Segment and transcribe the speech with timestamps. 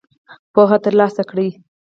[0.53, 1.49] پوهه تر لاسه کړئ